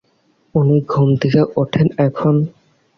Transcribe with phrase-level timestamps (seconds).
[0.55, 2.35] উনি ঘুম থেকে ওঠেন কখন?